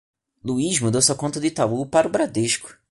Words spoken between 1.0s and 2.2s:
conta do Itaú para o